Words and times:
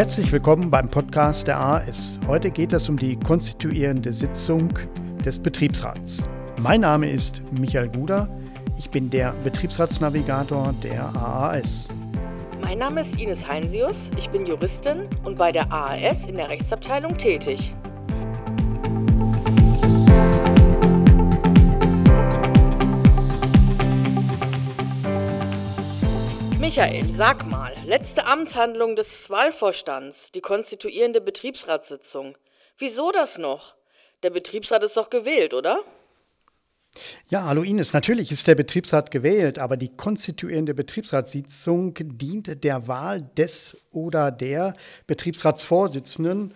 Herzlich 0.00 0.32
willkommen 0.32 0.70
beim 0.70 0.88
Podcast 0.88 1.46
der 1.46 1.60
AS. 1.60 2.18
Heute 2.26 2.50
geht 2.50 2.72
es 2.72 2.88
um 2.88 2.98
die 2.98 3.18
konstituierende 3.18 4.14
Sitzung 4.14 4.72
des 5.26 5.38
Betriebsrats. 5.38 6.26
Mein 6.58 6.80
Name 6.80 7.10
ist 7.10 7.42
Michael 7.52 7.90
Guder. 7.90 8.26
Ich 8.78 8.88
bin 8.88 9.10
der 9.10 9.34
Betriebsratsnavigator 9.44 10.72
der 10.82 11.14
AAS. 11.14 11.88
Mein 12.62 12.78
Name 12.78 13.02
ist 13.02 13.20
Ines 13.20 13.46
Heinsius. 13.46 14.10
Ich 14.16 14.30
bin 14.30 14.46
Juristin 14.46 15.06
und 15.22 15.36
bei 15.36 15.52
der 15.52 15.70
AAS 15.70 16.26
in 16.26 16.36
der 16.36 16.48
Rechtsabteilung 16.48 17.18
tätig. 17.18 17.74
Michael, 26.58 27.06
sag 27.10 27.49
letzte 27.90 28.24
Amtshandlung 28.24 28.94
des 28.94 29.28
Wahlvorstands, 29.30 30.30
die 30.30 30.40
konstituierende 30.40 31.20
Betriebsratssitzung. 31.20 32.38
Wieso 32.78 33.10
das 33.10 33.36
noch? 33.36 33.74
Der 34.22 34.30
Betriebsrat 34.30 34.84
ist 34.84 34.96
doch 34.96 35.10
gewählt, 35.10 35.54
oder? 35.54 35.82
Ja, 37.30 37.46
hallo 37.46 37.62
Ines, 37.62 37.92
natürlich 37.92 38.30
ist 38.30 38.46
der 38.46 38.54
Betriebsrat 38.54 39.10
gewählt, 39.10 39.58
aber 39.58 39.76
die 39.76 39.88
konstituierende 39.88 40.72
Betriebsratssitzung 40.72 41.94
dient 41.98 42.62
der 42.62 42.86
Wahl 42.86 43.22
des 43.36 43.76
oder 43.90 44.30
der 44.30 44.74
Betriebsratsvorsitzenden 45.08 46.54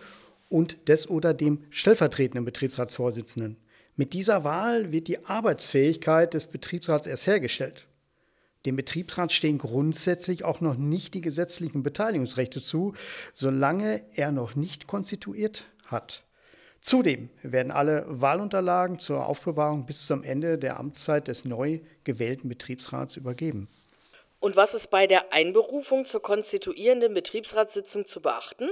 und 0.49 0.87
des 0.87 1.09
oder 1.09 1.33
dem 1.33 1.65
stellvertretenden 1.69 2.45
Betriebsratsvorsitzenden. 2.45 3.57
Mit 3.97 4.13
dieser 4.13 4.45
Wahl 4.45 4.93
wird 4.93 5.09
die 5.09 5.25
Arbeitsfähigkeit 5.25 6.33
des 6.33 6.47
Betriebsrats 6.47 7.07
erst 7.07 7.27
hergestellt. 7.27 7.87
Dem 8.65 8.75
Betriebsrat 8.75 9.31
stehen 9.31 9.57
grundsätzlich 9.57 10.43
auch 10.43 10.59
noch 10.61 10.75
nicht 10.75 11.13
die 11.13 11.21
gesetzlichen 11.21 11.83
Beteiligungsrechte 11.83 12.61
zu, 12.61 12.93
solange 13.33 14.01
er 14.15 14.31
noch 14.31 14.55
nicht 14.55 14.87
konstituiert 14.87 15.65
hat. 15.85 16.23
Zudem 16.81 17.29
werden 17.41 17.71
alle 17.71 18.05
Wahlunterlagen 18.07 18.99
zur 18.99 19.25
Aufbewahrung 19.25 19.85
bis 19.85 20.05
zum 20.05 20.23
Ende 20.23 20.57
der 20.57 20.79
Amtszeit 20.79 21.27
des 21.27 21.45
neu 21.45 21.79
gewählten 22.03 22.47
Betriebsrats 22.47 23.17
übergeben. 23.17 23.67
Und 24.39 24.55
was 24.55 24.75
ist 24.75 24.91
bei 24.91 25.07
der 25.07 25.33
Einberufung 25.33 26.05
zur 26.05 26.21
konstituierenden 26.21 27.13
Betriebsratssitzung 27.15 28.05
zu 28.05 28.21
beachten? 28.21 28.69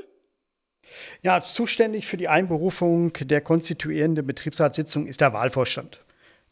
Ja, 1.24 1.42
zuständig 1.42 2.06
für 2.06 2.18
die 2.18 2.28
Einberufung 2.28 3.14
der 3.14 3.42
konstituierenden 3.42 4.28
Betriebsratssitzung 4.28 5.08
ist 5.08 5.22
der 5.22 5.34
Wahlvorstand. 5.34 6.00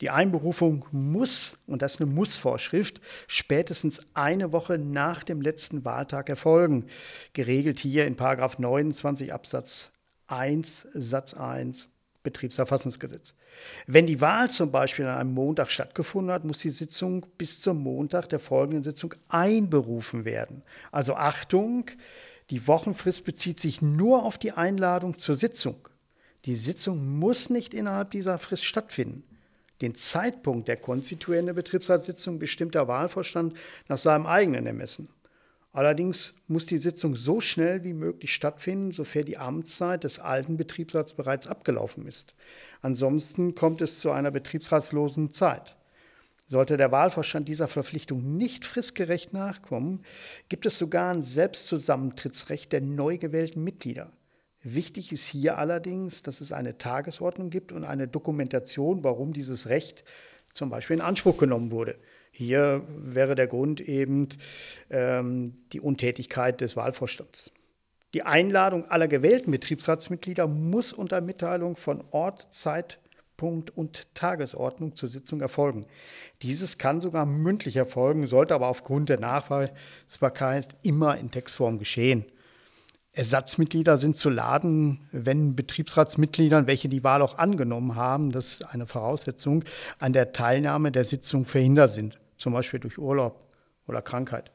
Die 0.02 0.10
Einberufung 0.10 0.86
muss, 0.92 1.60
und 1.68 1.84
das 1.84 1.96
ist 1.96 2.02
eine 2.02 2.10
Mussvorschrift, 2.12 3.00
spätestens 3.28 4.02
eine 4.16 4.52
Woche 4.52 4.80
nach 4.80 5.24
dem 5.24 5.42
letzten 5.42 5.86
Wahltag 5.86 6.28
erfolgen. 6.28 6.88
Geregelt 7.34 7.80
hier 7.80 8.08
in 8.08 8.16
29 8.18 9.32
Absatz 9.32 9.92
1 10.28 10.88
Satz 10.94 11.36
1 11.36 11.92
Betriebsverfassungsgesetz. 12.24 13.34
Wenn 13.88 14.08
die 14.08 14.22
Wahl 14.22 14.50
zum 14.50 14.72
Beispiel 14.72 15.06
an 15.06 15.18
einem 15.18 15.34
Montag 15.34 15.72
stattgefunden 15.72 16.32
hat, 16.32 16.46
muss 16.46 16.60
die 16.60 16.72
Sitzung 16.72 17.26
bis 17.38 17.62
zum 17.62 17.82
Montag 17.82 18.30
der 18.30 18.40
folgenden 18.40 18.84
Sitzung 18.84 19.14
einberufen 19.28 20.26
werden. 20.26 20.64
Also 20.92 21.16
Achtung, 21.16 21.90
die 22.50 22.68
Wochenfrist 22.68 23.26
bezieht 23.26 23.60
sich 23.60 23.82
nur 23.82 24.24
auf 24.24 24.38
die 24.38 24.52
Einladung 24.52 25.18
zur 25.18 25.36
Sitzung. 25.36 25.88
Die 26.46 26.56
Sitzung 26.56 27.20
muss 27.20 27.50
nicht 27.50 27.74
innerhalb 27.74 28.12
dieser 28.12 28.40
Frist 28.40 28.66
stattfinden. 28.66 29.24
Den 29.82 29.96
Zeitpunkt 29.96 30.68
der 30.68 30.78
konstituierenden 30.78 31.56
Betriebsratssitzung 31.56 32.40
bestimmt 32.40 32.76
der 32.76 32.88
Wahlvorstand 32.88 33.58
nach 33.88 33.98
seinem 33.98 34.26
eigenen 34.26 34.68
Ermessen. 34.68 35.10
Allerdings 35.74 36.36
muss 36.48 36.66
die 36.66 36.78
Sitzung 36.78 37.16
so 37.16 37.40
schnell 37.40 37.84
wie 37.84 37.94
möglich 37.94 38.34
stattfinden, 38.34 38.92
sofern 38.92 39.26
die 39.26 39.38
Amtszeit 39.38 40.04
des 40.04 40.20
alten 40.20 40.58
Betriebsrats 40.58 41.14
bereits 41.14 41.48
abgelaufen 41.48 42.08
ist. 42.08 42.36
Ansonsten 42.82 43.56
kommt 43.56 43.82
es 43.82 44.02
zu 44.02 44.12
einer 44.12 44.32
betriebsratslosen 44.32 45.32
Zeit. 45.32 45.78
Sollte 46.46 46.76
der 46.76 46.92
Wahlvorstand 46.92 47.48
dieser 47.48 47.70
Verpflichtung 47.70 48.36
nicht 48.38 48.66
fristgerecht 48.66 49.32
nachkommen, 49.32 50.04
gibt 50.50 50.66
es 50.66 50.78
sogar 50.78 51.14
ein 51.14 51.24
Selbstzusammentrittsrecht 51.24 52.74
der 52.74 52.82
neu 52.82 53.18
gewählten 53.18 53.64
Mitglieder. 53.64 54.12
Wichtig 54.64 55.12
ist 55.12 55.26
hier 55.26 55.58
allerdings, 55.58 56.22
dass 56.22 56.40
es 56.40 56.52
eine 56.52 56.78
Tagesordnung 56.78 57.50
gibt 57.50 57.72
und 57.72 57.84
eine 57.84 58.08
Dokumentation, 58.08 59.04
warum 59.04 59.34
dieses 59.34 59.68
Recht 59.70 60.04
zum 60.54 60.70
Beispiel 60.70 60.98
in 60.98 61.02
Anspruch 61.02 61.38
genommen 61.38 61.72
wurde. 61.72 61.96
Hier 62.32 62.84
wäre 62.88 63.36
der 63.36 63.48
Grund 63.48 63.82
eben 63.82 64.30
ähm, 64.90 65.58
die 65.74 65.80
Untätigkeit 65.80 66.62
des 66.62 66.76
Wahlvorstands. 66.76 67.52
Die 68.14 68.24
Einladung 68.24 68.86
aller 68.86 69.08
gewählten 69.08 69.52
Betriebsratsmitglieder 69.52 70.48
muss 70.48 70.94
unter 70.94 71.22
Mitteilung 71.22 71.76
von 71.76 72.04
Ort, 72.12 72.48
Zeitpunkt 72.52 73.76
und 73.76 74.14
Tagesordnung 74.16 74.96
zur 74.96 75.10
Sitzung 75.10 75.42
erfolgen. 75.42 75.86
Dieses 76.42 76.78
kann 76.78 77.02
sogar 77.02 77.26
mündlich 77.26 77.78
erfolgen, 77.78 78.28
sollte 78.28 78.54
aber 78.54 78.68
aufgrund 78.68 79.10
der 79.10 79.20
Nachweisbarkeit 79.20 80.76
immer 80.84 81.18
in 81.18 81.32
Textform 81.32 81.80
geschehen. 81.80 82.26
Ersatzmitglieder 83.14 83.98
sind 83.98 84.16
zu 84.16 84.30
laden, 84.30 85.10
wenn 85.12 85.56
Betriebsratsmitgliedern, 85.56 86.66
welche 86.66 86.88
die 86.88 87.04
Wahl 87.04 87.22
auch 87.22 87.38
angenommen 87.38 87.96
haben, 87.96 88.32
das 88.32 88.48
ist 88.48 88.64
eine 88.64 88.88
Voraussetzung, 88.88 89.66
an 90.00 90.14
der 90.14 90.32
Teilnahme 90.32 90.94
der 90.94 91.04
Sitzung 91.04 91.46
verhindert 91.46 91.92
sind, 91.92 92.20
zum 92.38 92.54
Beispiel 92.54 92.80
durch 92.80 92.98
Urlaub 92.98 93.50
oder 93.86 94.02
Krankheit. 94.02 94.52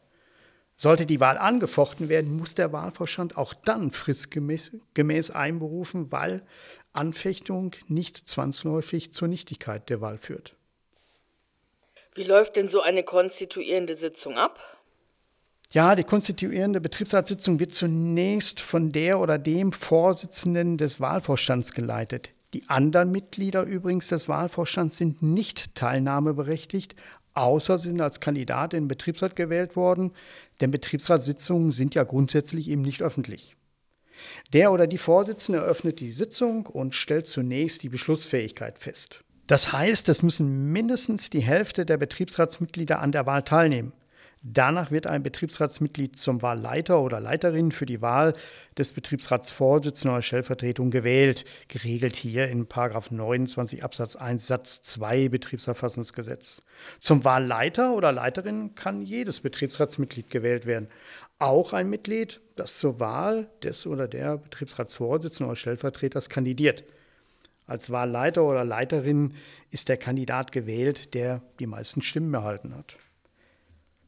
Sollte 0.75 1.05
die 1.05 1.21
Wahl 1.21 1.37
angefochten 1.39 2.09
werden, 2.09 2.37
muss 2.37 2.55
der 2.55 2.73
Wahlvorstand 2.73 3.37
auch 3.37 3.53
dann 3.53 3.93
fristgemäß 3.93 5.31
einberufen, 5.31 6.13
weil 6.13 6.43
Anfechtung 6.93 7.75
nicht 7.89 8.29
zwangsläufig 8.29 9.13
zur 9.13 9.29
Nichtigkeit 9.29 9.89
der 9.91 10.01
Wahl 10.01 10.17
führt. 10.17 10.55
Wie 12.15 12.25
läuft 12.25 12.57
denn 12.57 12.71
so 12.71 12.81
eine 12.81 13.03
konstituierende 13.03 13.95
Sitzung 13.95 14.39
ab? 14.39 14.59
Ja, 15.73 15.97
die 15.97 16.05
konstituierende 16.05 16.81
Betriebsratssitzung 16.81 17.59
wird 17.59 17.75
zunächst 17.75 18.61
von 18.61 18.93
der 18.93 19.19
oder 19.19 19.39
dem 19.39 19.73
Vorsitzenden 19.73 20.79
des 20.79 21.01
Wahlvorstands 21.01 21.73
geleitet. 21.73 22.31
Die 22.55 22.69
anderen 22.69 23.11
Mitglieder 23.11 23.65
übrigens 23.65 24.09
des 24.09 24.29
Wahlvorstands 24.29 24.97
sind 24.97 25.23
nicht 25.23 25.75
teilnahmeberechtigt, 25.75 26.95
außer 27.35 27.79
sie 27.79 27.89
sind 27.89 28.01
als 28.01 28.21
Kandidat 28.21 28.73
in 28.73 28.85
den 28.85 28.89
Betriebsrat 28.89 29.37
gewählt 29.37 29.77
worden, 29.77 30.13
denn 30.61 30.71
Betriebsratssitzungen 30.71 31.73
sind 31.73 31.95
ja 31.95 32.05
grundsätzlich 32.05 32.71
eben 32.71 32.83
nicht 32.83 33.03
öffentlich. 33.03 33.57
Der 34.53 34.73
oder 34.73 34.87
die 34.87 34.99
Vorsitzende 34.99 35.59
eröffnet 35.59 36.01
die 36.01 36.13
Sitzung 36.13 36.67
und 36.67 36.95
stellt 36.95 37.27
zunächst 37.27 37.83
die 37.83 37.91
Beschlussfähigkeit 37.91 38.79
fest. 38.79 39.23
Das 39.47 39.73
heißt, 39.73 40.09
es 40.09 40.23
müssen 40.23 40.73
mindestens 40.73 41.29
die 41.29 41.41
Hälfte 41.41 41.85
der 41.85 41.99
Betriebsratsmitglieder 41.99 43.01
an 43.01 43.13
der 43.13 43.27
Wahl 43.27 43.43
teilnehmen. 43.43 43.93
Danach 44.49 44.93
wird 44.93 45.09
ein 45.09 45.25
Betriebsratsmitglied 45.25 46.17
zum 46.17 46.41
Wahlleiter 46.41 47.01
oder 47.01 47.19
Leiterin 47.19 47.73
für 47.73 47.85
die 47.85 48.01
Wahl 48.01 48.33
des 48.79 48.93
Betriebsratsvorsitzenden 48.93 50.15
oder 50.15 50.23
Stellvertretung 50.23 50.93
gewählt, 50.93 51.45
geregelt 51.67 52.15
hier 52.15 52.47
in 52.47 52.69
29 52.69 53.83
Absatz 53.83 54.15
1 54.15 54.47
Satz 54.47 54.83
2 54.83 55.31
Betriebsverfassungsgesetz. 55.31 56.63
Zum 57.01 57.25
Wahlleiter 57.25 57.97
oder 57.97 58.13
Leiterin 58.13 58.77
kann 58.77 59.03
jedes 59.03 59.41
Betriebsratsmitglied 59.41 60.31
gewählt 60.31 60.65
werden, 60.65 60.91
auch 61.41 61.73
ein 61.73 61.91
Mitglied, 61.91 62.41
das 62.55 62.79
zur 62.79 63.01
Wahl 63.01 63.49
des 63.65 63.85
oder 63.85 64.07
der 64.07 64.39
Betriebsratsvorsitzenden 64.39 65.51
oder 65.51 65.57
Stellvertreters 65.57 66.29
kandidiert. 66.29 66.85
Als 67.67 67.91
Wahlleiter 67.91 68.45
oder 68.45 68.65
Leiterin 68.65 69.35
ist 69.73 69.89
der 69.89 69.97
Kandidat 69.97 70.53
gewählt, 70.53 71.15
der 71.15 71.43
die 71.59 71.67
meisten 71.67 72.01
Stimmen 72.01 72.33
erhalten 72.33 72.77
hat. 72.77 72.97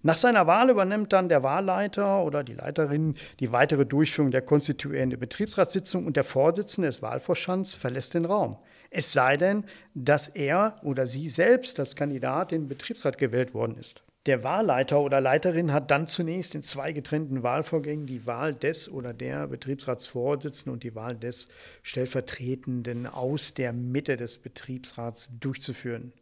Nach 0.02 0.16
seiner 0.16 0.46
Wahl 0.46 0.70
übernimmt 0.70 1.12
dann 1.12 1.28
der 1.28 1.42
Wahlleiter 1.42 2.22
oder 2.22 2.44
die 2.44 2.54
Leiterin 2.54 3.16
die 3.40 3.50
weitere 3.50 3.84
Durchführung 3.84 4.30
der 4.30 4.42
konstituierenden 4.42 5.18
Betriebsratssitzung 5.18 6.06
und 6.06 6.16
der 6.16 6.22
Vorsitzende 6.22 6.86
des 6.86 7.02
Wahlvorstands 7.02 7.74
verlässt 7.74 8.14
den 8.14 8.24
Raum. 8.24 8.58
Es 8.90 9.12
sei 9.12 9.36
denn, 9.36 9.64
dass 9.94 10.28
er 10.28 10.80
oder 10.84 11.08
sie 11.08 11.28
selbst 11.28 11.80
als 11.80 11.96
Kandidat 11.96 12.52
in 12.52 12.62
den 12.62 12.68
Betriebsrat 12.68 13.18
gewählt 13.18 13.54
worden 13.54 13.76
ist. 13.76 14.04
Der 14.26 14.44
Wahlleiter 14.44 15.00
oder 15.00 15.20
Leiterin 15.20 15.72
hat 15.72 15.90
dann 15.90 16.06
zunächst 16.06 16.54
in 16.54 16.62
zwei 16.62 16.92
getrennten 16.92 17.42
Wahlvorgängen 17.42 18.06
die 18.06 18.24
Wahl 18.24 18.54
des 18.54 18.88
oder 18.88 19.12
der 19.12 19.48
Betriebsratsvorsitzenden 19.48 20.72
und 20.72 20.84
die 20.84 20.94
Wahl 20.94 21.16
des 21.16 21.48
Stellvertretenden 21.82 23.06
aus 23.06 23.54
der 23.54 23.72
Mitte 23.72 24.16
des 24.16 24.38
Betriebsrats 24.38 25.30
durchzuführen. 25.40 26.12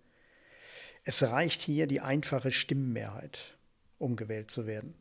Es 1.04 1.22
reicht 1.22 1.60
hier 1.60 1.86
die 1.86 2.00
einfache 2.00 2.52
Stimmenmehrheit 2.52 3.55
um 3.98 4.16
gewählt 4.16 4.50
zu 4.50 4.66
werden. 4.66 4.94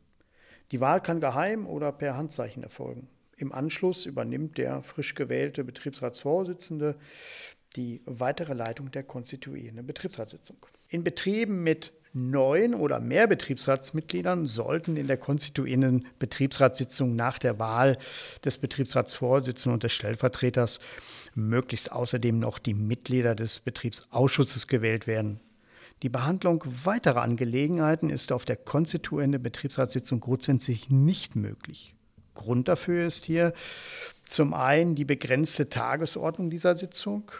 Die 0.72 0.80
Wahl 0.80 1.00
kann 1.00 1.20
geheim 1.20 1.66
oder 1.66 1.92
per 1.92 2.16
Handzeichen 2.16 2.62
erfolgen. 2.62 3.08
Im 3.36 3.52
Anschluss 3.52 4.06
übernimmt 4.06 4.58
der 4.58 4.82
frisch 4.82 5.14
gewählte 5.14 5.62
Betriebsratsvorsitzende 5.62 6.96
die 7.76 8.00
weitere 8.06 8.54
Leitung 8.54 8.90
der 8.90 9.02
konstituierenden 9.02 9.86
Betriebsratssitzung. 9.86 10.56
In 10.88 11.04
Betrieben 11.04 11.62
mit 11.62 11.92
Neun 12.12 12.74
oder 12.74 12.98
mehr 12.98 13.26
Betriebsratsmitgliedern 13.26 14.46
sollten 14.46 14.96
in 14.96 15.06
der 15.06 15.18
konstituierenden 15.18 16.06
Betriebsratssitzung 16.18 17.14
nach 17.14 17.38
der 17.38 17.58
Wahl 17.58 17.98
des 18.42 18.56
Betriebsratsvorsitzenden 18.56 19.74
und 19.74 19.82
des 19.82 19.92
Stellvertreters 19.92 20.78
möglichst 21.34 21.92
außerdem 21.92 22.38
noch 22.38 22.58
die 22.58 22.72
Mitglieder 22.72 23.34
des 23.34 23.60
Betriebsausschusses 23.60 24.66
gewählt 24.66 25.06
werden. 25.06 25.42
Die 26.02 26.08
Behandlung 26.10 26.62
weiterer 26.84 27.22
Angelegenheiten 27.22 28.10
ist 28.10 28.30
auf 28.30 28.44
der 28.44 28.56
konstituierenden 28.56 29.42
Betriebsratssitzung 29.42 30.20
grundsätzlich 30.20 30.90
nicht 30.90 31.36
möglich. 31.36 31.94
Grund 32.34 32.68
dafür 32.68 33.06
ist 33.06 33.24
hier 33.24 33.54
zum 34.26 34.52
einen 34.52 34.94
die 34.94 35.06
begrenzte 35.06 35.70
Tagesordnung 35.70 36.50
dieser 36.50 36.74
Sitzung. 36.74 37.30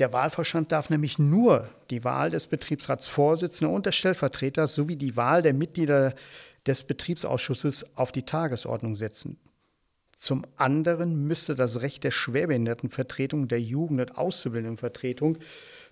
Der 0.00 0.12
Wahlvorstand 0.12 0.72
darf 0.72 0.90
nämlich 0.90 1.18
nur 1.18 1.68
die 1.90 2.04
Wahl 2.04 2.30
des 2.30 2.48
Betriebsratsvorsitzenden 2.48 3.74
und 3.74 3.86
des 3.86 3.94
Stellvertreters 3.94 4.74
sowie 4.74 4.96
die 4.96 5.16
Wahl 5.16 5.42
der 5.42 5.54
Mitglieder 5.54 6.14
des 6.66 6.82
Betriebsausschusses 6.82 7.96
auf 7.96 8.10
die 8.12 8.24
Tagesordnung 8.24 8.96
setzen. 8.96 9.38
Zum 10.14 10.44
anderen 10.56 11.26
müsste 11.26 11.54
das 11.54 11.80
Recht 11.80 12.02
der 12.02 12.10
Schwerbehindertenvertretung, 12.10 13.46
der 13.46 13.60
Jugend- 13.60 14.00
und 14.00 14.18
Auszubildendenvertretung 14.18 15.38